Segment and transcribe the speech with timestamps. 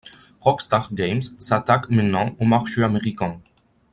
[0.43, 3.39] Rockstar Games s'attaquent maintenant au marché américain.